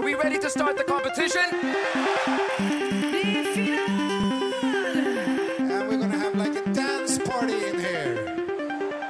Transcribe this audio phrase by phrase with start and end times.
[0.00, 1.42] Globen, are we ready to start the competition?
[5.58, 8.14] And we're gonna have like a dance party in here.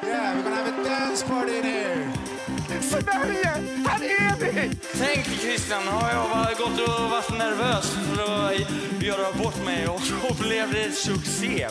[0.03, 2.13] Yeah, we're gonna have a dance party in here.
[2.81, 3.45] Sverige,
[3.87, 4.71] här är vi!
[4.99, 10.01] Tänk Christian, har jag bara gått och varit nervös för att göra bort mig och
[10.01, 11.69] så blev det succé.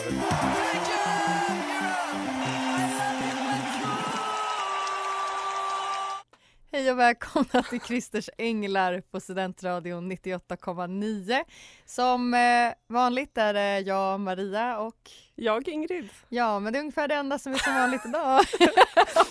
[6.80, 11.44] Hej och välkomna till Christers Änglar på Studentradion 98,9.
[11.86, 16.08] Som eh, vanligt är det jag, Maria och Jag Ingrid.
[16.28, 18.40] ja, men det är ungefär det enda som är som vanligt idag.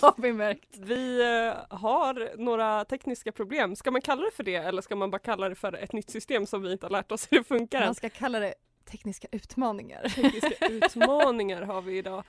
[0.00, 0.76] Har vi märkt.
[0.78, 3.76] Vi eh, har några tekniska problem.
[3.76, 6.10] Ska man kalla det för det eller ska man bara kalla det för ett nytt
[6.10, 7.84] system som vi inte har lärt oss hur det funkar?
[7.84, 8.54] Man ska kalla det
[8.90, 10.08] tekniska utmaningar.
[10.08, 12.24] Tekniska utmaningar har vi idag.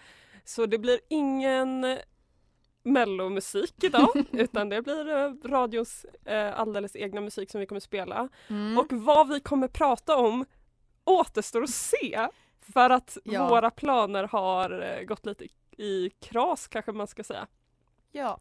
[0.46, 1.98] Så det blir ingen
[2.84, 8.30] mellomusik idag utan det blir eh, radions eh, alldeles egna musik som vi kommer spela.
[8.48, 8.78] Mm.
[8.78, 10.46] Och vad vi kommer prata om
[11.04, 12.28] återstår att se.
[12.74, 13.50] För att Ja.
[13.50, 15.46] våra planer har eh, gått lite
[15.78, 17.48] i kras kanske man ska säga.
[18.12, 18.40] ja.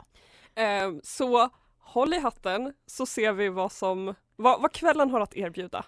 [0.54, 1.48] Eh, så
[1.78, 5.84] håll i hatten så ser vi vad som vad, vad kvällen har att erbjuda.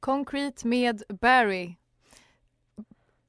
[0.00, 1.74] Concrete med Barry.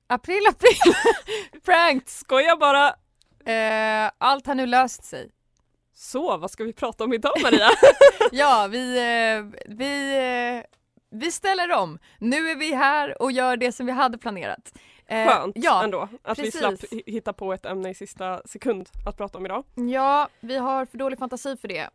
[0.07, 0.93] April, april!
[1.65, 2.09] Pranked!
[2.09, 2.87] Skoja bara!
[3.53, 5.31] Eh, allt har nu löst sig.
[5.93, 7.69] Så vad ska vi prata om idag Maria?
[8.31, 10.63] Ja, vi, eh, vi, eh,
[11.09, 11.99] vi ställer om.
[12.19, 14.73] Nu är vi här och gör det som vi hade planerat.
[15.05, 16.55] Eh, Skönt ja, ändå att precis.
[16.55, 19.63] vi slapp hi- hitta på ett ämne i sista sekund att prata om idag.
[19.75, 21.89] Ja, vi har för dålig fantasi för det.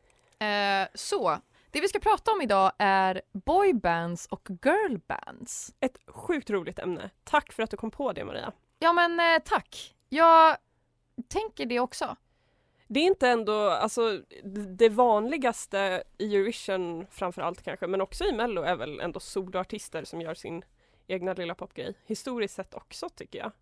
[0.47, 1.39] Eh, så,
[1.75, 5.75] det vi ska prata om idag är boybands och girlbands.
[5.81, 7.11] Ett sjukt roligt ämne.
[7.25, 8.53] Tack för att du kom på det Maria.
[8.79, 9.95] Ja men eh, tack.
[10.09, 10.57] Jag
[11.29, 12.17] tänker det också.
[12.87, 14.21] Det är inte ändå, alltså
[14.79, 20.21] det vanligaste i Eurovision framförallt kanske, men också i Mello är väl ändå soloartister som
[20.21, 20.65] gör sin
[21.07, 21.95] egna lilla popgrej.
[22.07, 23.53] Historiskt sett också tycker jag.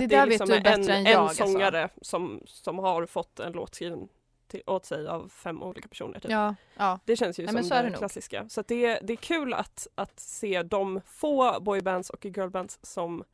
[0.00, 1.46] Det där vet du är bättre en, än en jag, alltså.
[1.46, 4.08] sångare som, som har fått en låt skriven
[4.50, 6.20] till, åt sig av fem olika personer.
[6.20, 6.30] Typ.
[6.30, 6.98] Ja, ja.
[7.04, 8.48] Det känns ju Nej, som så det, det klassiska.
[8.48, 13.24] Så det, det är kul att, att se de få boybands och girlbands som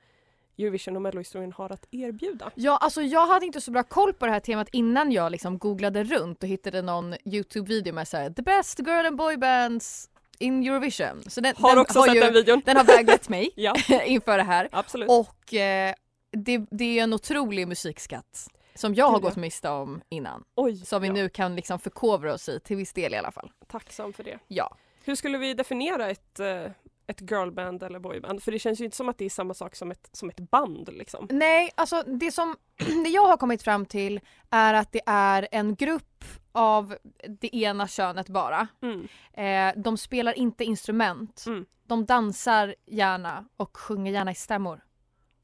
[0.59, 2.51] Eurovision och Mellohistorien har att erbjuda.
[2.55, 5.59] Ja, alltså jag hade inte så bra koll på det här temat innan jag liksom
[5.59, 10.67] googlade runt och hittade någon Youtube-video med såhär the best girl and boy bands in
[10.67, 11.23] Eurovision.
[11.27, 12.63] Så den, Har den också sett ju, den videon.
[12.65, 13.51] Den har väglett mig
[14.07, 14.69] inför det här.
[14.73, 15.11] absolut.
[15.11, 15.95] Och eh,
[16.31, 20.45] det, det är en otrolig musikskatt som jag har gått miste om innan.
[20.55, 23.33] Oj, Som vi ja, nu kan liksom förkovra oss i, till viss del i alla
[23.33, 23.53] fall.
[23.67, 24.39] tacksam för det.
[24.49, 24.77] Ja.
[25.05, 26.65] Hur skulle vi definiera ett, eh,
[27.07, 28.43] ett girlband eller boyband?
[28.43, 30.41] För det känns ju inte som att det är samma sak som ett, som ett
[30.51, 31.29] band liksom.
[31.31, 32.57] Nej, alltså det som
[33.05, 34.21] det jag har kommit fram till
[34.51, 36.97] är att det är en grupp av
[37.29, 38.69] det ena könet bara.
[38.83, 39.09] Mm.
[39.33, 41.45] Eh, de spelar inte instrument.
[41.47, 41.67] Mm.
[41.87, 44.81] De dansar gärna och sjunger gärna i stämmor.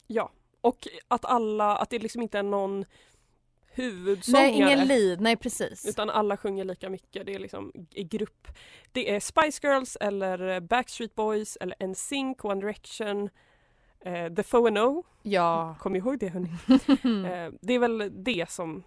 [0.06, 0.30] Ja,
[0.60, 2.84] och att alla, att det liksom inte är någon
[3.74, 4.42] huvudsångare.
[4.42, 5.20] Nej, ingen lead.
[5.20, 5.86] Nej, precis.
[5.86, 8.48] Utan alla sjunger lika mycket, det är liksom i grupp.
[8.92, 13.28] Det är Spice Girls eller Backstreet Boys eller NSYNC, One Direction,
[14.04, 15.04] eh, The Foe No.
[15.22, 15.76] Ja.
[15.80, 16.50] Kom ihåg det hörni.
[17.32, 18.82] Eh, det är väl det som,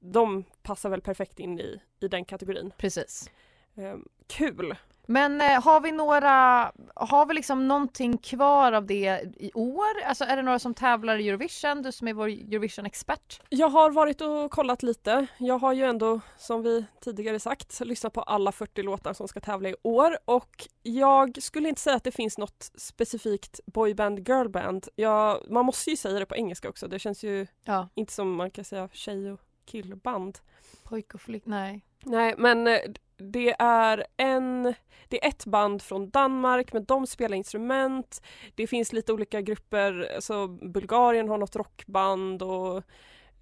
[0.00, 2.72] de passar väl perfekt in i, i den kategorin.
[2.78, 3.30] Precis.
[3.76, 3.96] Eh,
[4.26, 4.74] kul!
[5.06, 10.02] Men eh, har vi några, har vi liksom någonting kvar av det i år?
[10.06, 11.82] Alltså är det några som tävlar i Eurovision?
[11.82, 13.40] Du som är vår Eurovision-expert.
[13.48, 15.26] Jag har varit och kollat lite.
[15.38, 19.40] Jag har ju ändå, som vi tidigare sagt, lyssnat på alla 40 låtar som ska
[19.40, 24.88] tävla i år och jag skulle inte säga att det finns något specifikt boyband, girlband.
[24.96, 26.88] Jag, man måste ju säga det på engelska också.
[26.88, 27.88] Det känns ju Ja.
[27.94, 30.38] inte som man kan säga tjej och killband.
[30.82, 31.80] Pojk och flick, nej.
[32.04, 32.78] Nej, men eh,
[33.16, 34.74] det är en
[35.08, 38.22] Det är ett band från Danmark men de spelar instrument.
[38.54, 42.82] Det finns lite olika grupper, alltså Bulgarien har något rockband och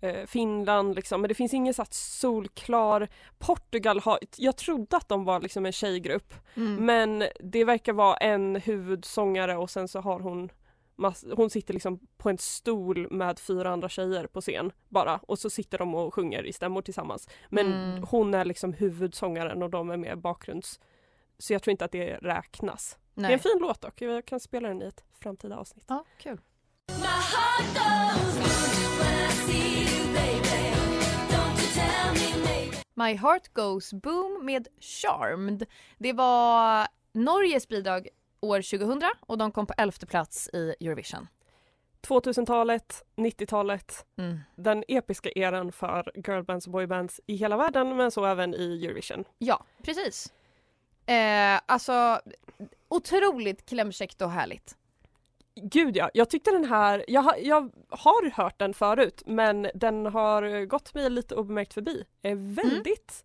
[0.00, 5.24] eh, Finland liksom, men det finns ingen så solklar Portugal har, jag trodde att de
[5.24, 6.86] var liksom en tjejgrupp Mm.
[6.86, 10.50] men det verkar vara en huvudsångare och sen så har hon
[11.36, 15.50] hon sitter liksom på en stol med fyra andra tjejer på scen bara och så
[15.50, 17.28] sitter de och sjunger i stämmor tillsammans.
[17.48, 18.02] Men Mm.
[18.10, 20.80] hon är liksom huvudsångaren och de är med bakgrunds...
[21.38, 22.98] Så jag tror inte att det räknas.
[23.14, 23.32] Det är Nej.
[23.32, 25.84] en fin låt dock, jag kan spela den i ett framtida avsnitt.
[25.88, 26.40] Ja, kul.
[32.96, 35.66] My Heart Goes Boom med Charmed.
[35.98, 38.08] Det var Norges bidrag
[38.44, 41.28] år 2000 och de kom på elfte plats i Eurovision.
[42.02, 44.38] 2000-talet, 90-talet, Mm.
[44.56, 49.24] den episka eran för girlbands och boybands i hela världen men så även i Eurovision.
[49.38, 50.32] Ja, precis.
[51.06, 52.20] Eh, alltså,
[52.88, 54.76] otroligt klämkäckt och härligt.
[55.56, 60.64] Gud ja, jag tyckte den här, jag, jag har hört den förut men den har
[60.64, 62.04] gått mig lite obemärkt förbi.
[62.20, 63.24] Jag är väldigt,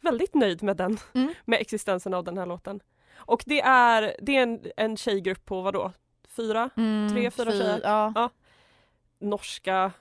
[0.00, 1.34] väldigt nöjd med den, Mm.
[1.44, 2.80] med existensen av den här låten.
[3.20, 5.92] Och det är, det är en, en tjejgrupp på vadå?
[6.36, 6.70] Fyra?
[7.12, 7.80] Tre, fyra fy- tjejer.
[7.84, 8.12] Ja.
[8.14, 8.30] Ja.
[9.18, 9.92] Norska,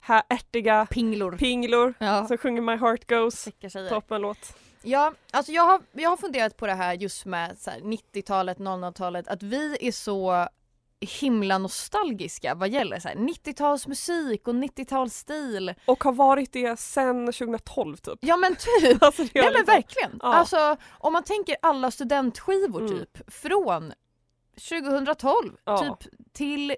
[0.00, 1.36] här, ärtiga Pinglor.
[1.36, 2.26] pinglor Ja.
[2.26, 3.48] som sjunger My Heart Goes.
[3.88, 4.56] Toppenlåt.
[4.82, 8.58] Ja, alltså jag har, jag har funderat på det här just med så här 90-talet,
[8.58, 10.48] 00-talet, att vi är så
[11.04, 15.74] himla nostalgiska vad gäller så här 90-talsmusik och 90-talsstil.
[15.86, 18.18] Och har varit det sedan 2012 typ.
[18.20, 19.02] Ja men typ!
[19.02, 20.18] Alltså, Nej men liksom- verkligen!
[20.22, 20.34] Ja.
[20.34, 22.98] Alltså om man tänker alla studentskivor Mm.
[22.98, 23.92] typ från
[24.68, 25.78] 2012 Ja.
[25.78, 26.76] typ till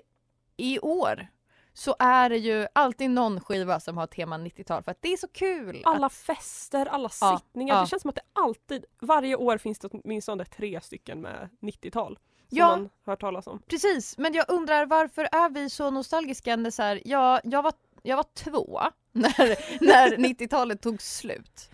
[0.57, 1.27] i år
[1.75, 5.17] så är det ju alltid någon skiva som har tema 90-tal för att det är
[5.17, 5.83] så kul.
[5.85, 7.75] Alla att, fester, alla Ja, sittningar.
[7.75, 7.81] ja.
[7.81, 12.19] Det känns som att det alltid, varje år finns det åtminstone tre stycken med 90-tal.
[12.49, 12.69] Som Ja.
[12.77, 13.63] man hör talas om.
[13.67, 17.73] Precis, men jag undrar varför är vi så nostalgiska när så här, ja, jag var,
[18.03, 18.81] jag var två
[19.13, 21.71] när, när 90-talet tog slut.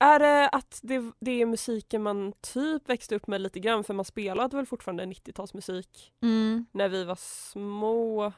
[0.00, 3.94] Är det att det, det är musiken man typ växte upp med lite grann för
[3.94, 6.66] man spelade väl fortfarande 90-talsmusik Mm.
[6.72, 8.32] när vi var små?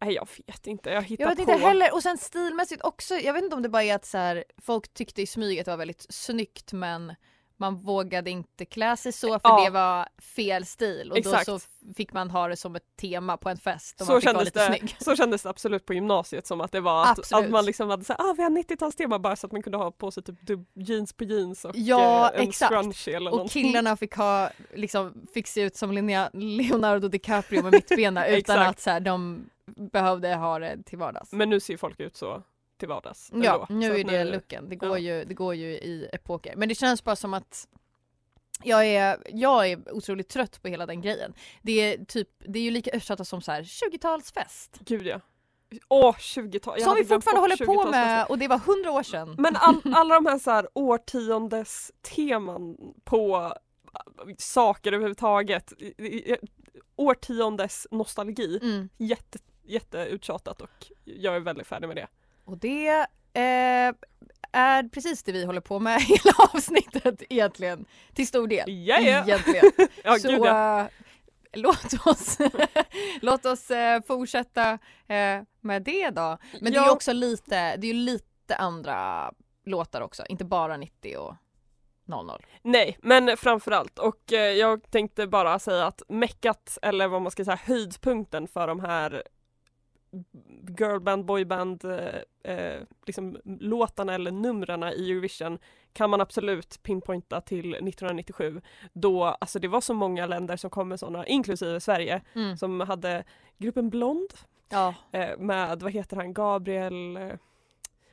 [0.00, 1.52] Nej jag vet inte, jag hittar Jag vet på.
[1.52, 4.18] inte heller, och sen stilmässigt också, jag vet inte om det bara är att så
[4.18, 7.14] här, folk tyckte i smyg att det var väldigt snyggt men
[7.62, 9.64] man vågade inte klä sig så för Ja.
[9.64, 11.46] det var fel stil och Exakt.
[11.46, 11.66] då så
[11.96, 14.34] fick man ha det som ett tema på en fest och Så man fick vara
[14.34, 14.96] kändes, lite det, snygg.
[15.00, 18.04] så kändes det absolut på gymnasiet som att det var att, att man liksom hade
[18.04, 20.36] såhär, ah vi har 90-talstema bara så att man kunde ha på sig typ
[20.74, 22.72] jeans på jeans och Ja, eh, en exakt.
[22.72, 23.62] scrunchie eller Och någonting.
[23.64, 25.92] killarna fick ha, liksom, fick se ut som
[26.32, 29.50] Leonardo DiCaprio med mittbena utan att så här, de
[29.92, 31.32] behövde ha det till vardags.
[31.32, 32.42] Men nu ser folk ut så
[32.82, 33.30] till vardags.
[33.32, 33.80] Ja, ändå.
[33.80, 34.68] nu Så är det looken.
[34.68, 34.98] Det går, ja.
[34.98, 36.56] ju, det går ju i epoker.
[36.56, 37.68] Men det känns bara som att
[38.62, 41.34] jag är, jag är otroligt trött på hela den grejen.
[41.62, 44.68] Det är typ, det är ju lika översatt som så här 20-talsfest.
[44.80, 45.20] Gud ja.
[45.88, 46.74] Åh, 20-tal.
[46.78, 47.90] jag Som vi fortfarande håller på 20-talsfesten.
[47.90, 49.34] med och det var 100 år sedan.
[49.38, 53.52] Men all, alla de här, så här årtiondes teman på
[53.94, 55.72] äh, saker överhuvudtaget.
[56.96, 58.58] Årtiondes nostalgi.
[58.62, 58.88] Mm.
[58.96, 62.08] Jätte, jätteuttjatat och jag är väldigt färdig med det.
[62.44, 62.88] Och det
[63.32, 63.94] eh,
[64.52, 67.84] är precis det vi håller på med hela avsnittet egentligen.
[68.14, 68.64] Till stor del.
[68.86, 69.22] Ja, ja.
[69.24, 69.72] Egentligen.
[70.04, 70.80] Ja, Så gud ja.
[70.80, 70.86] eh,
[71.52, 72.38] låt oss,
[73.20, 74.70] låt oss eh, fortsätta
[75.08, 76.38] eh, med det då.
[76.60, 76.92] Men det är Ja.
[76.92, 79.32] också lite, det är lite andra
[79.64, 81.34] låtar också, inte bara 90 och
[82.04, 82.42] 00.
[82.62, 87.58] Nej, men framförallt och jag tänkte bara säga att meckat eller vad man ska säga
[87.64, 89.22] höjdpunkten för de här
[90.78, 95.58] girlband, boyband eh, eh, liksom låtarna eller numren i Eurovision
[95.92, 98.60] kan man absolut pinpointa till 1997
[98.92, 102.56] då alltså det var så många länder som kom med sådana, inklusive Sverige, Mm.
[102.56, 103.24] som hade
[103.58, 104.28] gruppen Blond
[104.68, 104.94] Ja.
[105.12, 107.30] eh, med, vad heter han, Gabriel eh,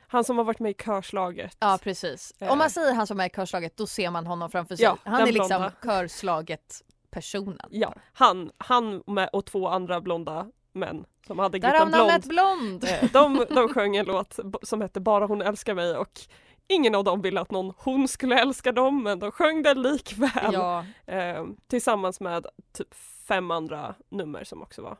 [0.06, 1.56] han som har varit med i körslaget.
[1.60, 2.34] ja, precis.
[2.40, 2.52] Eh.
[2.52, 4.84] Om man säger han som är i körslaget då ser man honom framför sig.
[4.84, 5.72] Ja, han är liksom blonda.
[5.82, 7.68] körslaget personen.
[7.70, 12.06] Ja, han, han med, och två andra blonda män som hade gruppen Blond.
[12.06, 12.84] namnet Blond!
[12.84, 16.20] Eh, De, de sjöng en låt som hette Bara hon älskar mig och
[16.68, 20.52] ingen av dem ville att någon hon skulle älska dem men de sjöng den likväl.
[20.52, 20.84] Ja.
[21.06, 22.94] Eh, tillsammans med typ
[23.28, 24.96] fem andra nummer som också var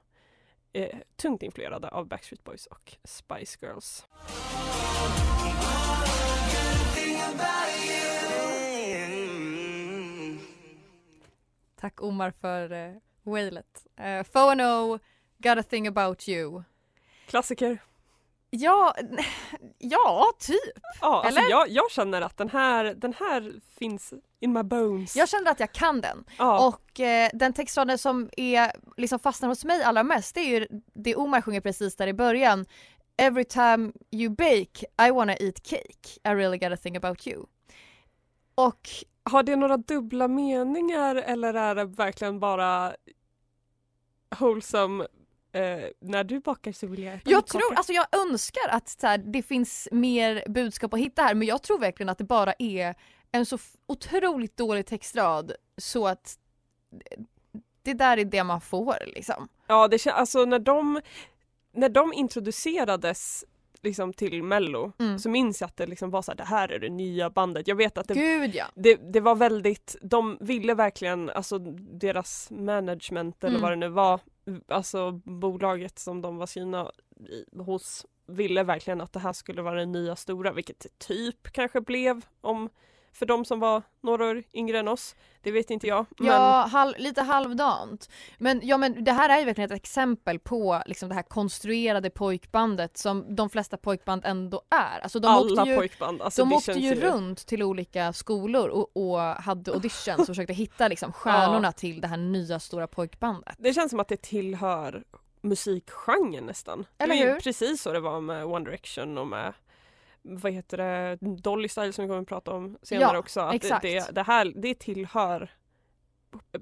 [0.72, 4.06] eh, tungt influerade av Backstreet Boys och Spice Girls.
[11.80, 13.86] Tack Omar för uh, wailet.
[14.00, 14.98] Uh, Phono,
[15.42, 16.62] Got a thing about you.
[17.26, 17.78] Klassiker.
[18.50, 18.94] Ja,
[19.78, 20.58] ja typ.
[21.00, 21.50] Ja, alltså Eller?
[21.50, 25.16] jag, jag känner att den här, den här finns in my bones.
[25.16, 26.24] Jag känner att jag kan den.
[26.38, 26.66] ja.
[26.68, 30.66] Och eh, den textraden som är, liksom fastnar hos mig allra mest det är ju
[30.94, 32.66] det Omar sjunger precis där i början.
[33.16, 37.44] Every time you bake I wanna eat cake I really got a thing about you.
[38.54, 38.88] Och
[39.22, 42.94] Har det några dubbla meningar eller är det verkligen bara
[44.38, 45.06] wholesome
[45.52, 49.06] eh, när du bakar så vill jag äta jag tror, alltså jag önskar att så
[49.06, 52.54] här, det finns mer budskap att hitta här men jag tror verkligen att det bara
[52.58, 52.94] är
[53.32, 56.38] en så otroligt dålig textrad så att
[57.82, 59.48] det där är det man får liksom.
[59.66, 61.00] Ja, det alltså när de,
[61.72, 63.44] när de introducerades
[63.82, 65.18] liksom till mello Mm.
[65.18, 67.68] så minns jag att det liksom var så här, det här är det nya bandet.
[67.68, 68.64] Jag vet att det, Gud ja.
[68.74, 73.62] det, det var väldigt, de ville verkligen, alltså deras management eller Mm.
[73.62, 74.20] vad det nu var,
[74.68, 76.90] alltså bolaget som de var skrivna
[77.56, 81.80] hos ville verkligen att det här skulle vara det nya stora, vilket det typ kanske
[81.80, 82.68] blev om
[83.12, 85.16] för de som var några år yngre än oss.
[85.42, 86.06] Det vet inte jag.
[86.18, 88.10] Men Ja, hal- lite halvdant.
[88.38, 92.10] Men, ja, men det här är ju verkligen ett exempel på liksom, det här konstruerade
[92.10, 95.00] pojkbandet som de flesta pojkband ändå är.
[95.00, 96.22] Alltså, de alla åkte ju, pojkband.
[96.22, 100.52] Alltså, de åkte känns ju runt till olika skolor och, och hade auditions och försökte
[100.52, 103.54] hitta liksom, stjärnorna till det här nya stora pojkbandet.
[103.58, 105.04] Det känns som att det tillhör
[105.42, 106.84] musikgenren nästan.
[106.98, 107.40] Eller det är ju hur?
[107.40, 109.52] precis så det var med One Direction och med
[110.22, 113.40] vad heter det, Dolly Style som vi kommer att prata om senare Ja, också.
[113.40, 113.82] Att exakt.
[113.82, 115.50] Det, det, här det tillhör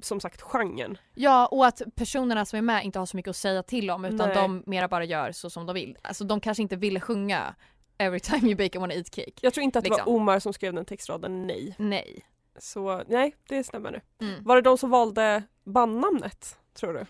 [0.03, 0.99] som sagt genren.
[1.15, 4.05] Ja, och att personerna som är med inte har så mycket att säga till om
[4.05, 4.35] utan Nej.
[4.37, 5.99] de mera bara gör så som de vill.
[6.03, 7.55] Alltså de kanske inte ville sjunga
[8.01, 9.33] Every time you bake I wanna eat cake.
[9.41, 10.13] Jag tror inte att det Liksom.
[10.13, 11.75] var Omar som skrev den textraden, nej.
[11.79, 12.25] Nej.
[12.59, 14.01] Så nej, det stämmer nu.
[14.27, 14.45] Mm.
[14.45, 17.07] Var det de som valde bandnamnet, tror du?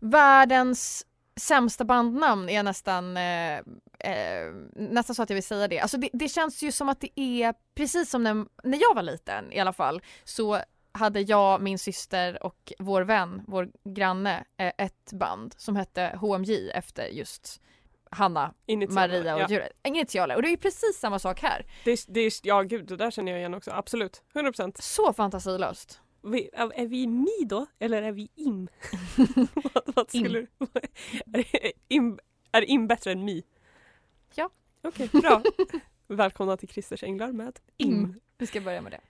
[0.00, 1.06] Världens
[1.36, 3.60] sämsta bandnamn är nästan eh,
[4.04, 5.80] eh, nästan så att jag vill säga det.
[5.80, 9.02] Alltså det, det känns ju som att det är precis som när, när jag var
[9.02, 10.58] liten i alla fall så
[10.92, 16.70] hade jag, min syster och vår vän, vår granne, eh, ett band som hette HMJ
[16.70, 17.60] efter just
[18.10, 19.08] Hanna, Initialer.
[19.08, 19.46] Maria och ja.
[19.48, 19.68] Julia.
[19.84, 20.36] Initialer.
[20.36, 21.66] Och det är precis samma sak här.
[21.84, 23.70] Det, är- det, är- ja gud, det där känner jag igen också.
[23.70, 24.80] Absolut, 100%.
[24.80, 26.00] Så fantasilöst.
[26.24, 27.66] Vi, är vi mi då?
[27.78, 28.68] Eller är vi im?
[29.74, 30.46] vad, vad skulle du...
[31.52, 32.18] är, im,
[32.52, 33.42] är im bättre än mi?
[34.34, 34.50] Ja.
[34.82, 35.42] Okej, bra.
[36.08, 37.92] Välkomna till Christers Änglar med im.
[37.92, 38.20] Im.
[38.38, 39.00] Vi ska börja med det.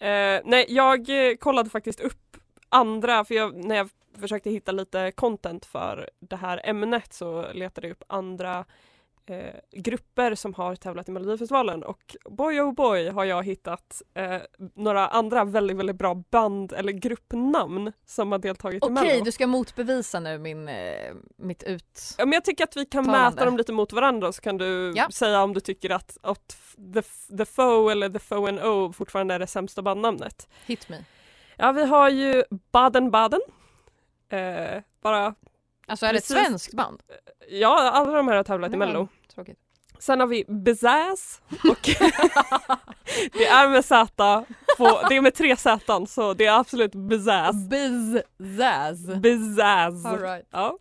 [0.00, 2.36] Eh, nej, jag eh, kollade faktiskt upp
[2.68, 7.86] andra, för jag, när jag försökte hitta lite content för det här ämnet så letade
[7.86, 8.64] jag upp andra
[9.30, 14.36] eh, grupper som har tävlat i Melodifestivalen och boy oh boy har jag hittat eh,
[14.74, 19.24] några andra väldigt, väldigt bra band eller gruppnamn som har deltagit i Okej, Mello.
[19.24, 22.14] du ska motbevisa nu min, eh, mitt ut...
[22.18, 23.30] Ja, men jag tycker att vi kan Talande.
[23.30, 25.08] mäta dem lite mot varandra så kan du Ja.
[25.10, 26.56] säga om du tycker att, att
[26.94, 27.02] the,
[27.36, 30.48] the Foe eller The Foe and O fortfarande är det sämsta bandnamnet.
[30.66, 31.04] Hit me.
[31.56, 33.40] Ja, vi har ju Baden-Baden.
[34.28, 35.34] Eh, bara,
[35.86, 37.02] Alltså är det ett svenskt band?
[37.48, 39.08] ja, alla de här har tävlat i Nej, Mello.
[39.34, 39.58] Tråkigt.
[39.98, 41.78] Sen har vi Bezaz och
[43.32, 44.44] det är med Z,
[44.78, 47.56] på, det är med tre Z så det är absolut Bezaz.
[47.68, 49.06] Bizzazz.
[49.16, 50.06] Bezaz.
[50.06, 50.46] All right.
[50.50, 50.78] Ja.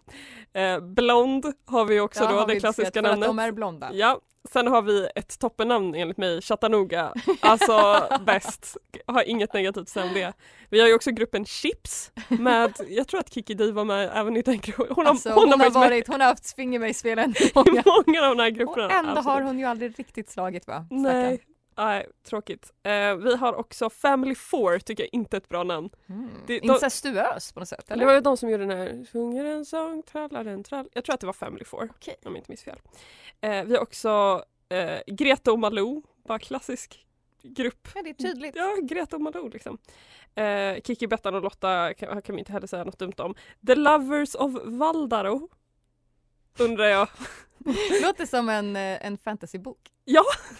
[0.54, 3.30] Eh, Blond har vi också Ja, då, det klassiska diskuterat för att namnet.
[3.30, 3.90] de är blonda.
[3.94, 4.20] Ja,
[4.52, 7.14] sen har vi ett toppennamn enligt mig, Chattanooga.
[7.42, 8.78] Alltså bäst,
[9.08, 10.34] har inget negativt om det.
[10.70, 14.38] Vi har ju också gruppen Chips med, jag tror att Kiki Di var med även
[14.38, 14.96] i den gruppen.
[14.96, 17.84] Hon har, Alltså, hon har varit, hon har haft finger med i spelen i många.
[18.30, 18.90] av de här Och grupperna.
[19.00, 19.48] ändå har absolut.
[19.48, 20.86] hon ju aldrig riktigt slagit va?
[20.90, 21.40] Nej,
[21.80, 22.72] nej tråkigt.
[22.84, 25.90] Eh, vi har också Family Four, tycker jag inte är ett bra namn.
[26.10, 26.30] Mm.
[26.48, 28.06] Det- de- Incestuös på något sätt Det eller?
[28.06, 30.90] var ju de som gjorde den här Sjunger en sång, trallar en trall.
[30.94, 32.16] Jag tror att det var Family Four, Okej.
[32.26, 32.80] om jag inte minns fel.
[33.42, 37.06] Eh, vi har också eh, Greta och Malou, bara klassisk
[37.44, 37.88] grupp.
[37.96, 38.56] Ja det är tydligt.
[38.56, 39.78] Ja, Greta och Malou liksom.
[40.36, 43.36] Eh, Kiki, Bettan och Lotta kan, kan vi inte heller säga något dumt om.
[43.68, 45.50] The Lovers of Valdaro.
[46.60, 47.08] Undrar jag.
[48.02, 49.78] Låter som en, eh, en fantasybok.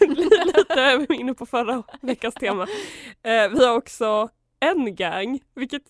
[0.00, 2.62] Lite inne på förra veckans tema.
[3.22, 4.28] Eh, vi har också
[4.60, 5.82] en gang, vilket...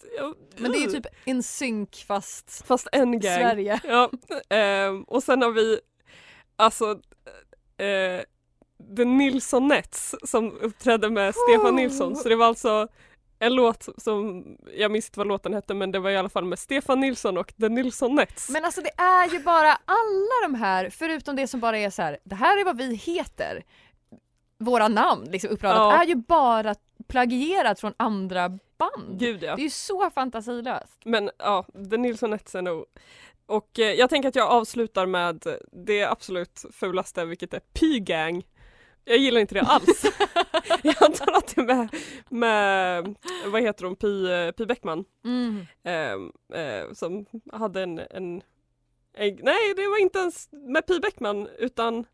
[0.57, 3.39] Men det är ju typ en synk fast Fast en gang.
[3.39, 3.81] Sverige.
[3.85, 4.11] Ja,
[4.49, 5.81] ehm, och sen har vi
[6.57, 6.91] alltså
[7.77, 8.23] eh,
[8.97, 12.17] The Nilssonettes som uppträdde med Stefan Nilsson.
[12.17, 12.89] Så det var alltså
[13.43, 14.45] en låt som,
[14.77, 17.39] jag minns inte vad låten hette men det var i alla fall med Stefan Nilsson
[17.39, 18.49] och The Nilssonettes.
[18.51, 22.03] Men alltså det är ju bara alla de här, förutom det som bara är så
[22.03, 23.63] här, det här är vad vi heter.
[24.59, 26.03] Våra namn liksom uppradat, Ja.
[26.03, 26.75] är ju bara
[27.09, 29.19] plagierat från andra band.
[29.21, 29.57] Gud ja.
[29.57, 31.01] Det är ju så fantasilöst.
[31.05, 32.85] Men ja, The Nilssonettes är nog
[33.47, 38.43] och eh, jag tänker att jag avslutar med det absolut fulaste vilket är P-gang.
[39.05, 40.05] Jag gillar inte det alls.
[40.83, 41.89] jag antar att det är med,
[42.29, 43.15] med
[43.47, 45.05] vad heter hon, Pi, Pi Bäckman.
[45.25, 45.67] Mm.
[45.85, 48.43] eh, eh, som hade en, en,
[49.15, 52.05] en, nej det var inte ens med Pi Bäckman utan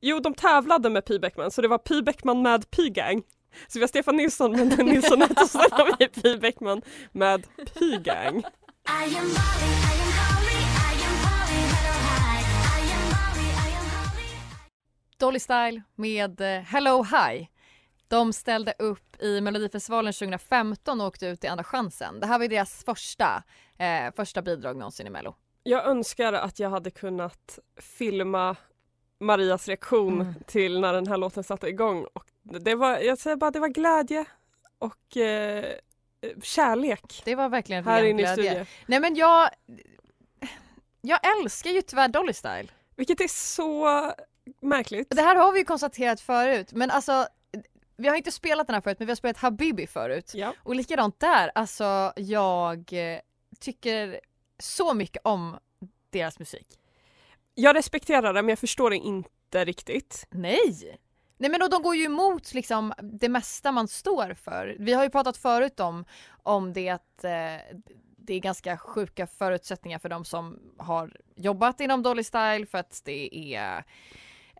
[0.00, 3.22] jo de tävlade med Pi Bäckman så det var Pi Bäckman med P-gang.
[3.68, 6.82] Så vi har Stefan Nilsson med den Nilsson och sen har vi Pi Bäckman
[7.12, 8.44] med P-gang.
[15.20, 17.48] Dolly Style med eh, Hello Hi.
[18.08, 22.20] De ställde upp i Melodifestivalen 2015 och åkte ut i Andra chansen.
[22.20, 23.42] Det här var deras första,
[23.78, 25.34] eh, första bidrag någonsin i Mello.
[25.62, 28.56] Jag önskar att jag hade kunnat filma
[29.20, 30.34] Marias reaktion Mm.
[30.46, 32.06] till när den här låten satte igång.
[32.12, 32.24] Och
[32.60, 34.24] det var, jag säger bara, det var glädje
[34.78, 35.64] och eh,
[36.42, 38.44] kärlek Det var verkligen här inne i glädje.
[38.50, 38.66] studion.
[38.86, 39.50] Nej men jag,
[41.00, 42.68] jag älskar ju tyvärr Dolly Style.
[42.96, 43.86] Vilket är så
[44.60, 45.10] märkligt.
[45.10, 47.26] Det här har vi ju konstaterat förut men alltså
[47.96, 50.32] vi har inte spelat den här förut men vi har spelat Habibi förut.
[50.34, 50.54] Ja.
[50.62, 53.20] Och likadant där, alltså jag eh,
[53.60, 54.20] tycker
[54.58, 55.56] så mycket om
[56.10, 56.66] deras musik.
[57.54, 60.26] Jag respekterar det men jag förstår det inte riktigt.
[60.30, 60.98] Nej!
[61.36, 64.76] Nej men och de går ju emot liksom det mesta man står för.
[64.78, 66.04] Vi har ju pratat förut om,
[66.42, 67.30] om det att eh,
[68.16, 73.02] det är ganska sjuka förutsättningar för de som har jobbat inom Dolly Style för att
[73.04, 73.84] det är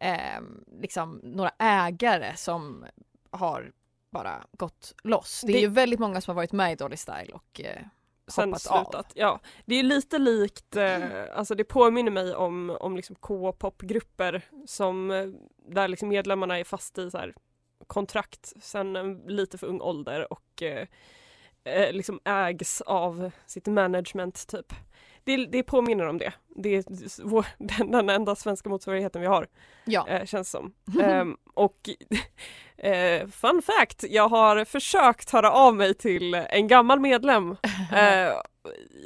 [0.01, 0.41] eh,
[0.81, 2.85] liksom några ägare som
[3.31, 3.73] har
[4.11, 5.43] bara gått loss.
[5.47, 7.83] Det är Det- ju väldigt många som har varit med i Dolly Style och eh,
[8.29, 8.95] Sen slutat.
[8.95, 9.05] av.
[9.15, 11.05] Ja, det är lite likt, eh,
[11.35, 15.27] alltså det påminner mig om, om liksom K-popgrupper som eh,
[15.69, 17.35] där liksom medlemmarna är fast i så här
[17.87, 20.87] kontrakt sen en lite för ung ålder och eh,
[21.65, 24.73] eh, liksom ägs av sitt management typ.
[25.37, 26.33] Det, det påminner om det.
[26.57, 26.85] Det är
[27.25, 29.47] vår, den, den enda svenska motsvarigheten vi har.
[29.85, 30.09] Ja.
[30.09, 30.73] eh, känns som.
[31.03, 31.77] Ehm, och
[32.77, 37.57] eh, fun fact, jag har försökt höra av mig till en gammal medlem
[37.93, 38.33] eh,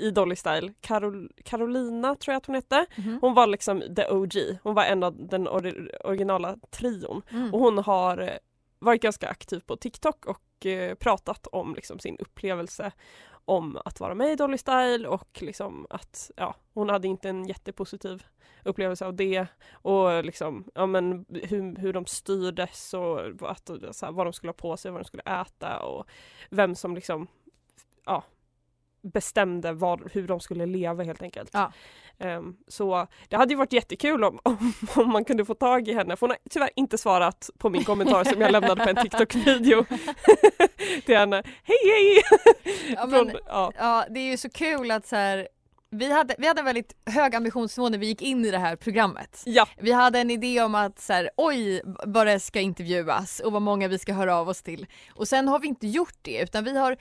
[0.01, 2.87] i Dolly Style, Carol, Carolina tror jag att hon hette.
[2.97, 3.19] Mhm.
[3.21, 7.55] Hon var liksom the OG, hon var en av den ori- originala trion Mm.
[7.55, 8.31] och hon har eh,
[8.85, 12.93] varit ganska aktiv på TikTok och eh, pratat om liksom sin upplevelse
[13.45, 17.47] om att vara med i Dolly Style och liksom att ja, hon hade inte en
[17.47, 18.27] jättepositiv
[18.65, 24.13] upplevelse av det och liksom, ja men hur, hur de styrdes och att, så här,
[24.13, 26.07] vad de skulle ha på sig, vad de skulle äta och
[26.51, 27.27] vem som liksom
[28.05, 28.23] ja,
[29.05, 31.51] bestämde vad, hur de skulle leva helt enkelt.
[31.53, 31.73] Ja.
[32.19, 35.95] Ehm, så det hade ju varit jättekul om, om, om man kunde få tag i
[35.95, 38.97] henne, för hon har tyvärr inte svarat på min kommentar som jag lämnade på en
[38.97, 39.85] TikTok-video
[41.07, 41.43] till henne.
[41.63, 42.23] Hej hej!
[42.97, 43.73] Ja, Från, men- ja.
[43.79, 45.49] Ja, det är ju så kul att så här,
[45.95, 48.77] vi hade, vi hade en väldigt hög ambitionsnivå när vi gick in i det här
[48.77, 49.43] programmet.
[49.47, 53.53] ja, Vi hade en idé om att så här, oj vad det ska intervjuas och
[53.53, 54.87] vad många vi ska höra av oss till.
[55.15, 56.93] Och sen har vi inte gjort det utan vi har,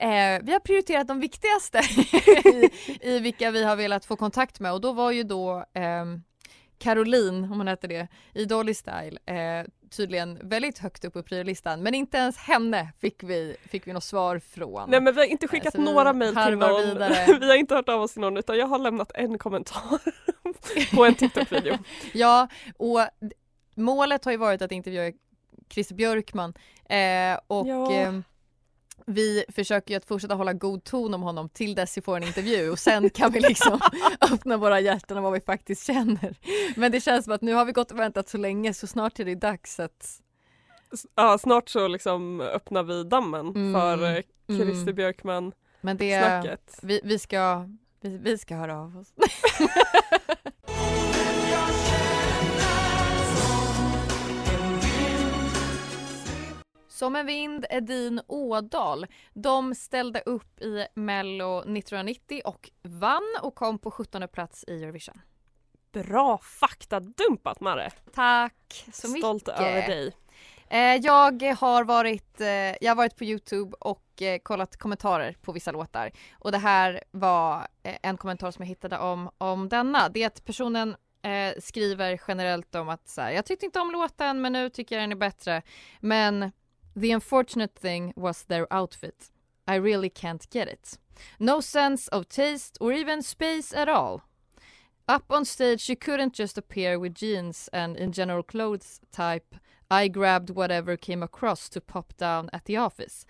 [0.00, 1.78] eh, vi har prioriterat de viktigaste
[2.48, 6.22] i, i vilka vi har velat få kontakt med och då var ju då ehm,
[6.78, 11.82] Caroline, om hon hette det, i Dolly Style eh, tydligen väldigt högt upp på priolistan
[11.82, 14.90] men inte ens henne fick vi, fick vi något svar från.
[14.90, 16.80] Nej men vi har inte skickat vi några mejl till någon.
[16.80, 17.26] vidare.
[17.40, 19.98] vi har inte hört av oss till någon utan jag har lämnat en kommentar
[20.96, 21.78] på en TikTok-video.
[22.12, 23.00] Ja, och
[23.74, 25.12] målet har ju varit att intervjua
[25.70, 26.54] Christer Björkman
[26.88, 27.92] eh, och Ja.
[27.92, 28.12] eh,
[29.06, 32.22] vi försöker ju att fortsätta hålla god ton om honom till dess vi får en
[32.22, 33.80] intervju och sen kan vi liksom
[34.32, 36.36] öppna våra hjärtan och vad vi faktiskt känner.
[36.76, 39.18] Men det känns som att nu har vi gått och väntat så länge så snart
[39.20, 40.20] är det dags att
[41.14, 44.94] Ja, snart så liksom öppnar vi dammen Mm, för eh, Christer mm.
[44.94, 46.78] Björkman Men det, snacket.
[46.82, 47.68] vi, vi ska
[48.00, 49.12] vi, vi ska höra av oss.
[56.94, 59.06] Som en vind, Edin Ådal.
[59.32, 65.20] De ställde upp i Mello 1990 och vann och kom på 17 plats i Eurovision.
[65.92, 67.90] Bra faktadumpat Marre!
[68.12, 69.60] Tack så Stolt mycket.
[69.60, 70.12] över dig.
[70.68, 75.52] Eh, jag har varit, eh, jag har varit på Youtube och eh, kollat kommentarer på
[75.52, 76.10] vissa låtar.
[76.38, 80.08] Och det här var en kommentar som jag hittade om, om denna.
[80.08, 80.96] Det är att personen
[81.58, 85.02] skriver generellt om att så här, jag tyckte inte om låten men nu tycker jag
[85.02, 85.62] den är bättre.
[86.00, 86.52] Men
[86.96, 89.30] the unfortunate thing was their outfit.
[89.66, 90.98] I really can't get it.
[91.38, 94.22] No sense of taste or even space at all.
[95.08, 99.54] Up on stage you couldn't just appear with jeans and in general clothes type
[99.90, 103.26] I grabbed whatever came across to pop down at the office.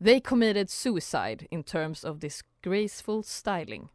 [0.00, 3.88] They committed suicide in terms of disgraceful styling.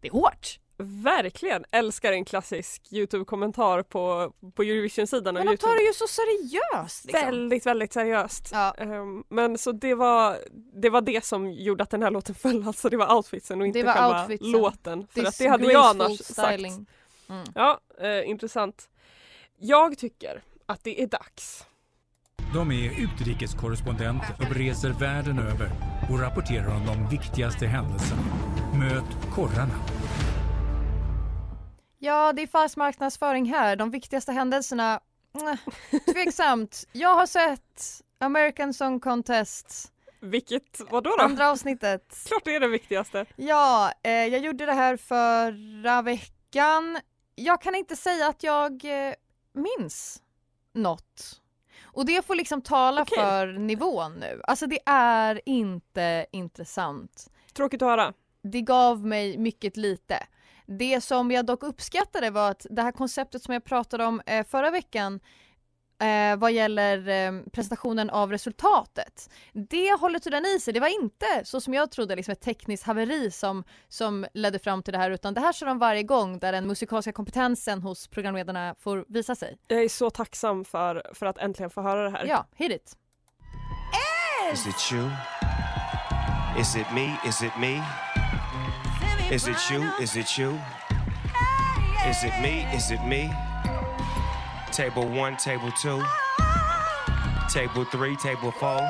[0.00, 0.58] Det är hårt!
[0.76, 1.64] Verkligen!
[1.70, 5.70] Älskar en klassisk Youtube-kommentar på, på Eurovision-sidan Men de Youtube.
[5.72, 7.24] tar det ju så seriöst liksom.
[7.24, 8.48] Väldigt, väldigt seriöst.
[8.52, 8.74] Ja.
[8.78, 10.38] Ehm, men så det var,
[10.82, 13.66] det var det som gjorde att den här låten föll, alltså det var outfitsen och
[13.66, 14.50] inte var själva outfitsen.
[14.52, 15.06] låten.
[15.10, 16.52] För att det hade jag annars Disgraceful sagt.
[16.54, 16.86] styling.
[17.28, 17.44] Mm.
[17.54, 18.88] Ja, eh, intressant.
[19.58, 21.64] Jag tycker att det är dags.
[22.54, 25.70] De är utrikeskorrespondent och reser världen över
[26.10, 28.22] och rapporterar om de viktigaste händelserna.
[28.78, 29.74] Möt korrarna.
[32.04, 33.76] Ja, det är falsk marknadsföring här.
[33.76, 35.00] De viktigaste händelserna,
[35.40, 35.56] mm,
[36.12, 36.88] tveksamt.
[36.92, 41.24] Jag har sett American Song Contest, Vilket, vadå då?
[41.24, 42.24] andra avsnittet.
[42.26, 43.26] Klart det är det viktigaste.
[43.36, 46.98] Ja, eh, jag gjorde det här förra veckan.
[47.34, 49.14] Jag kan inte säga att jag eh,
[49.52, 50.22] minns
[50.74, 51.40] något.
[51.82, 53.18] Och det får liksom tala Okej.
[53.18, 54.40] för nivån nu.
[54.44, 57.30] Alltså det är inte intressant.
[57.52, 58.12] Tråkigt att höra.
[58.42, 60.26] Det gav mig mycket lite.
[60.66, 64.46] Det som jag dock uppskattade var att det här konceptet som jag pratade om eh,
[64.46, 65.20] förra veckan
[66.00, 69.30] eh, vad gäller eh, presentationen av resultatet.
[69.52, 70.74] Det håller tydligen i sig.
[70.74, 74.82] Det var inte så som jag trodde liksom ett tekniskt haveri som, som ledde fram
[74.82, 78.08] till det här utan det här kör de varje gång där den musikaliska kompetensen hos
[78.08, 79.58] programledarna får visa sig.
[79.68, 82.24] Jag är så tacksam för, för att äntligen få höra det här.
[82.26, 82.96] Ja, hit it.
[84.52, 85.10] Is it you?
[86.60, 87.16] Is it me?
[87.28, 87.82] Is it me?
[89.34, 89.82] Is it you?
[90.00, 90.60] Is it you?
[92.06, 92.66] Is it me?
[92.72, 93.32] Is it me?
[94.70, 96.00] Table one, table two,
[97.52, 98.80] table three, table four,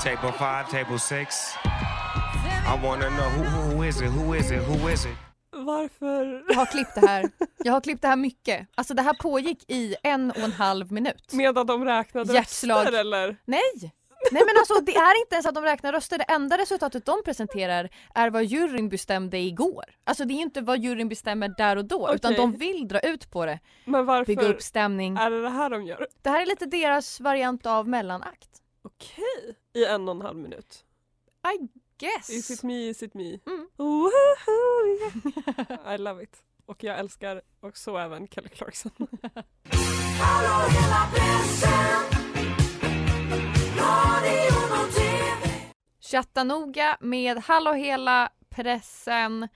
[0.00, 1.54] table five, table six.
[1.64, 3.42] I wanna know who,
[3.76, 4.10] who is it?
[4.10, 4.62] Who is it?
[4.62, 5.16] Who is it?
[5.50, 6.44] Varför?
[6.48, 7.30] Jag har klippt det här.
[7.64, 8.68] Jag har klippt det här mycket.
[8.74, 11.32] Alltså det här pågick i en och en halv minut.
[11.32, 12.86] Medan de räknade Hjärtslag.
[12.86, 13.36] röster eller?
[13.44, 13.92] Nej!
[14.32, 17.22] Nej men alltså det är inte ens att de räknar röster, det enda resultatet de
[17.24, 19.84] presenterar är vad juryn bestämde igår.
[20.04, 22.36] Alltså det är ju inte vad juryn bestämmer där och då utan Okej.
[22.46, 25.16] de vill dra ut på det, Men varför bygga upp stämning.
[25.16, 26.06] är det det här de gör?
[26.22, 28.48] Det här är lite deras variant av mellanakt.
[28.82, 29.56] Okej.
[29.74, 30.84] I en och en halv minut.
[31.54, 31.58] I
[31.98, 32.30] guess.
[32.30, 33.38] Is it me, is it me?
[33.46, 33.68] Mm.
[33.78, 35.94] Yeah.
[35.94, 36.36] I love it.
[36.66, 38.92] Och jag älskar också även Kelly Clarkson.
[46.12, 49.48] Chatta noga med Hallå hela pressen.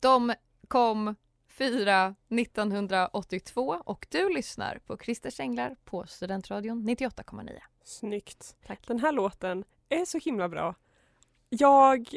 [0.00, 0.34] De
[0.68, 1.14] kom
[1.48, 7.58] fyra 1982 och du lyssnar på Christers Änglar på Studentradion 98,9.
[7.84, 8.56] Snyggt.
[8.66, 8.86] Tack.
[8.86, 10.74] Den här låten är så himla bra.
[11.48, 12.08] Jag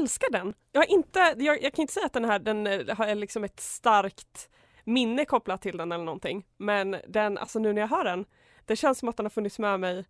[0.00, 0.54] älskar den.
[0.72, 3.44] Jag, har inte, jag, jag kan inte säga att den här den eh, har liksom
[3.44, 4.50] ett starkt
[4.84, 6.46] minne kopplat till den eller någonting.
[6.56, 8.24] Men den, alltså nu när jag hör den,
[8.64, 10.04] det känns som att den har funnits med mig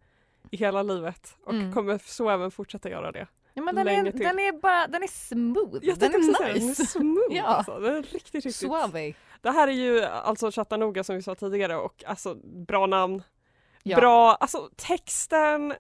[0.51, 1.73] i hela livet och Mm.
[1.75, 3.27] kommer så även fortsätta göra det.
[3.55, 4.21] Ja, men den, är, till.
[4.21, 5.79] den är bara, den är smooth.
[5.83, 6.61] Jag den är säga, nice.
[6.61, 7.45] Den är smooth Ja.
[7.45, 7.79] alltså.
[7.79, 8.57] Den är riktigt, riktigt.
[8.57, 9.15] Suave.
[9.41, 13.23] Det här är ju alltså Chattanooga som vi sa tidigare och alltså bra namn.
[13.83, 13.97] Ja.
[13.97, 15.75] Bra, alltså texten,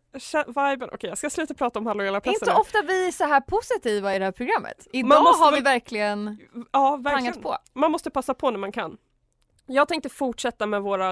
[0.46, 0.88] viben.
[0.92, 3.40] Okej jag ska sluta prata om Hallå hela pressen Inte ofta vi är så här
[3.40, 4.86] positiva i det här programmet.
[4.92, 6.38] Idag har vi verkligen
[6.72, 7.32] Ja, verkligen.
[7.34, 7.56] pangat på.
[7.80, 8.96] Man måste passa på när man kan.
[9.66, 11.10] Jag tänkte fortsätta med våra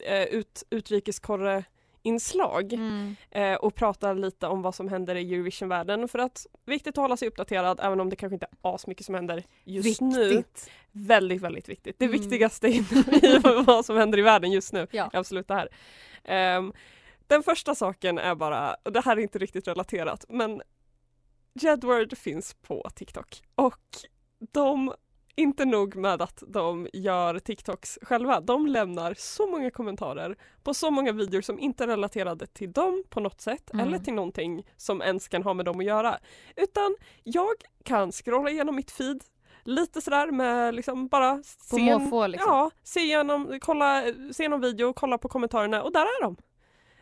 [0.00, 0.62] eh, ut,
[2.04, 3.16] utrikeskorre-inslag Mm.
[3.30, 7.16] eh, och prata lite om vad som händer i Eurovision-världen för att viktigt att hålla
[7.16, 10.28] sig uppdaterad även om det kanske inte är asmycket som händer just nu.
[10.28, 10.70] Viktigt.
[10.92, 11.98] Väldigt, väldigt viktigt.
[11.98, 12.20] Det Mm.
[12.20, 12.84] viktigaste i
[13.66, 15.10] vad som händer i världen just nu Ja.
[15.12, 15.68] är absolut det här.
[16.24, 16.72] Ehm,
[17.26, 20.62] den första saken är bara, och det här är inte riktigt relaterat, men
[21.54, 23.78] Jedward finns på TikTok och
[24.52, 24.92] de,
[25.36, 30.90] inte nog med att de gör TikToks själva, de lämnar så många kommentarer på så
[30.90, 33.86] många videor som inte är relaterade till dem på något sätt Mm.
[33.86, 36.18] eller till någonting som ens kan ha med dem att göra.
[36.56, 39.20] Utan jag kan scrolla igenom mitt feed
[39.64, 41.42] lite sådär med liksom bara På
[41.76, 42.52] se måfå, liksom.
[42.52, 46.36] Ja, se igenom, kolla, se någon video, kolla på kommentarerna och där är de.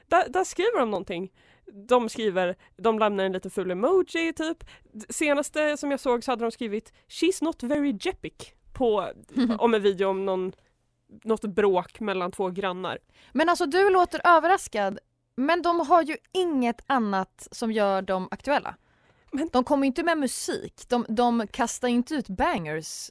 [0.07, 1.33] Där, där skriver de någonting.
[1.73, 4.65] De skriver, de lämnar en lite ful emoji typ.
[5.09, 8.33] Senaste som jag såg så hade de skrivit She's not very jepic
[8.73, 9.13] på,
[9.59, 10.53] om en video om någon,
[11.25, 12.99] något bråk mellan två grannar.
[13.33, 14.99] Men alltså du låter överraskad.
[15.37, 18.75] Men de har ju inget annat som gör dem aktuella.
[19.33, 20.75] Men- De kommer inte med musik.
[20.89, 23.11] De, de kastar inte ut bangers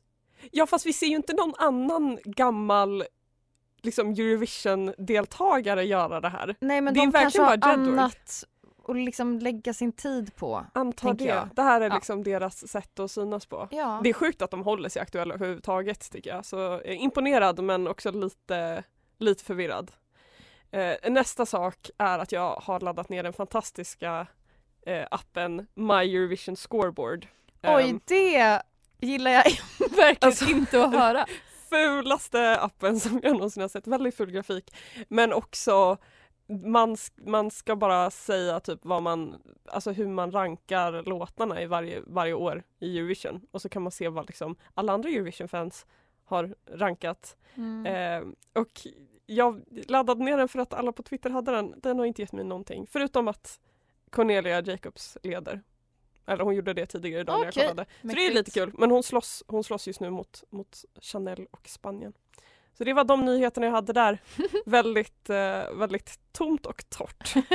[0.52, 3.04] Ja fast vi ser ju inte någon annan gammal
[3.82, 6.56] liksom Eurovision-deltagare göra det här.
[6.60, 8.44] Nej men Det är de kanske verkligen har annat
[8.88, 10.66] att liksom lägga sin tid på.
[10.74, 11.24] Antar det.
[11.24, 11.50] jag.
[11.56, 11.96] Det här är Ja.
[11.96, 13.68] liksom deras sätt att synas på.
[13.72, 14.00] Ja.
[14.04, 16.46] Det är sjukt att de håller sig aktuella överhuvudtaget tycker jag.
[16.46, 18.84] Så jag är imponerad men också lite,
[19.20, 19.92] lite förvirrad.
[20.72, 24.28] Eh, nästa sak är att jag har laddat ner den fantastiska
[24.86, 27.28] eh, appen My Eurovision Scoreboard.
[27.64, 28.62] Oj, Ehm, det
[29.00, 29.44] gillar jag
[29.80, 31.26] verkligen Alltså- inte att höra.
[31.70, 33.88] fulaste appen som jag någonsin har sett.
[33.88, 34.76] Väldigt ful grafik.
[35.08, 35.98] Men också
[36.50, 42.02] man, man ska bara säga typ vad man, alltså hur man rankar låtarna i varje,
[42.08, 43.42] varje år i Eurovision.
[43.52, 45.86] Och så kan man se vad liksom alla andra Eurovision-fans
[46.26, 47.38] har rankat.
[47.56, 47.86] Mm.
[47.86, 48.28] Eh,
[48.62, 48.88] och
[49.26, 51.74] jag laddade ner den för att alla på Twitter hade den.
[51.78, 52.88] Den har inte gett mig någonting.
[52.90, 53.60] Förutom att
[54.10, 55.62] Cornelia Jacobs leder.
[56.28, 57.86] Eller hon gjorde det tidigare idag när jag kollade.
[58.02, 58.72] Så det är lite kul.
[58.78, 62.14] Men hon slåss, hon slåss just nu mot, mot Chanel och Spanien.
[62.78, 64.22] Så det var de nyheterna jag hade där.
[64.66, 67.34] väldigt, eh, väldigt tomt och torrt.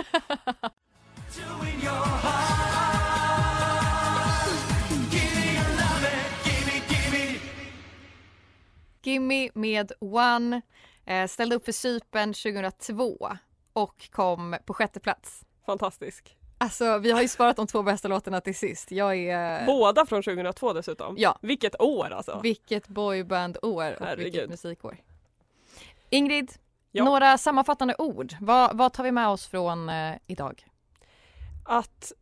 [9.03, 10.63] Gimme med One
[11.07, 13.29] eh, ställde upp för Cypern 2002
[13.73, 15.45] och kom på sjätte plats.
[15.67, 16.37] Fantastisk.
[16.65, 18.91] Alltså vi har ju sparat de två bästa låtarna till sist.
[18.91, 19.67] Jag är...
[19.67, 21.15] Båda från 2002 dessutom.
[21.19, 21.39] Ja.
[21.43, 22.41] Vilket år alltså.
[22.43, 24.25] Vilket boyband-år och Herregud.
[24.25, 24.97] vilket musikår.
[26.11, 26.53] Ingrid,
[26.93, 27.05] Ja.
[27.05, 28.35] några sammanfattande ord.
[28.41, 30.67] Vad, vad tar vi med oss från eh, idag?
[31.65, 32.13] Att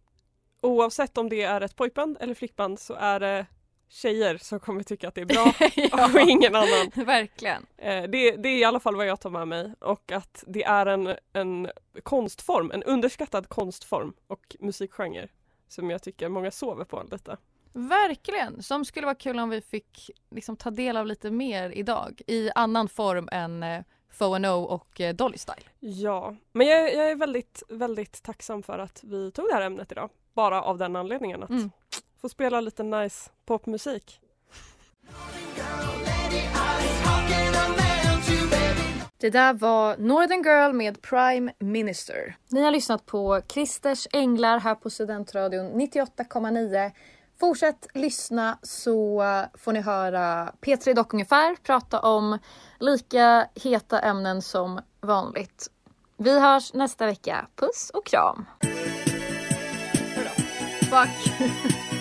[0.60, 3.46] oavsett om det är ett pojkband eller flickband så är det
[3.92, 5.44] tjejer som kommer tycka att det är bra
[6.14, 6.90] och ingen annan.
[7.06, 7.66] Verkligen.
[7.76, 10.64] Eh, Det, det är i alla fall vad jag tar med mig och att det
[10.64, 11.68] är en, en
[12.02, 15.28] konstform, en underskattad konstform och musikgenre
[15.68, 17.36] som jag tycker många sover på lite.
[17.72, 22.20] Verkligen, som skulle vara kul om vi fick liksom, ta del av lite mer idag
[22.26, 23.82] i annan form än eh,
[24.68, 25.66] och eh, Dolly Style.
[25.80, 29.92] Ja, men jag, jag är väldigt, väldigt tacksam för att vi tog det här ämnet
[29.92, 30.10] idag.
[30.34, 31.70] Bara av den anledningen att Mm.
[32.22, 34.20] Få spela lite nice popmusik.
[39.18, 42.36] Det där var Northern Girl med Prime Minister.
[42.48, 46.90] Ni har lyssnat på Christers Änglar här på Studentradion 98,9.
[47.40, 49.22] Fortsätt lyssna så
[49.54, 52.38] får ni höra P3 Dock ungefär prata om
[52.78, 55.68] lika heta ämnen som vanligt.
[56.16, 57.46] Vi hörs nästa vecka.
[57.56, 58.44] Puss och kram!
[60.90, 61.91] Fuck!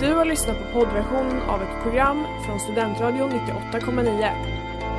[0.00, 4.53] Du har lyssnat på poddversion av ett program från Studentradion 98,9.